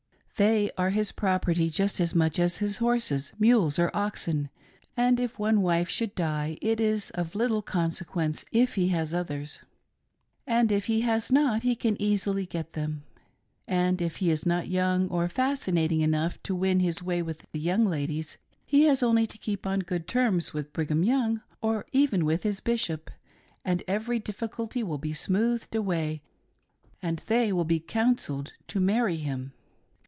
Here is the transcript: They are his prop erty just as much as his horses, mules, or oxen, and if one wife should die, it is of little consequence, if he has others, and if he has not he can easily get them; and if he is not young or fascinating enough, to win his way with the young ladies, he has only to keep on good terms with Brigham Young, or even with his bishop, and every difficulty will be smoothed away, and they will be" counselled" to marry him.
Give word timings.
They 0.43 0.71
are 0.75 0.89
his 0.89 1.11
prop 1.11 1.45
erty 1.45 1.69
just 1.71 1.99
as 2.01 2.15
much 2.15 2.39
as 2.39 2.57
his 2.57 2.77
horses, 2.77 3.31
mules, 3.37 3.77
or 3.77 3.91
oxen, 3.95 4.49
and 4.97 5.19
if 5.19 5.37
one 5.37 5.61
wife 5.61 5.87
should 5.87 6.15
die, 6.15 6.57
it 6.63 6.79
is 6.81 7.11
of 7.11 7.35
little 7.35 7.61
consequence, 7.61 8.43
if 8.51 8.73
he 8.73 8.87
has 8.87 9.13
others, 9.13 9.59
and 10.47 10.71
if 10.71 10.87
he 10.87 11.01
has 11.01 11.31
not 11.31 11.61
he 11.61 11.75
can 11.75 11.95
easily 12.01 12.47
get 12.47 12.73
them; 12.73 13.03
and 13.67 14.01
if 14.01 14.15
he 14.15 14.31
is 14.31 14.43
not 14.43 14.67
young 14.67 15.07
or 15.09 15.29
fascinating 15.29 16.01
enough, 16.01 16.41
to 16.41 16.55
win 16.55 16.79
his 16.79 17.03
way 17.03 17.21
with 17.21 17.45
the 17.51 17.59
young 17.59 17.85
ladies, 17.85 18.37
he 18.65 18.85
has 18.85 19.03
only 19.03 19.27
to 19.27 19.37
keep 19.37 19.67
on 19.67 19.81
good 19.81 20.07
terms 20.07 20.55
with 20.55 20.73
Brigham 20.73 21.03
Young, 21.03 21.41
or 21.61 21.85
even 21.91 22.25
with 22.25 22.41
his 22.41 22.59
bishop, 22.59 23.11
and 23.63 23.83
every 23.87 24.17
difficulty 24.17 24.81
will 24.81 24.97
be 24.97 25.13
smoothed 25.13 25.75
away, 25.75 26.23
and 26.99 27.19
they 27.27 27.53
will 27.53 27.63
be" 27.65 27.79
counselled" 27.79 28.53
to 28.69 28.79
marry 28.79 29.17
him. 29.17 29.53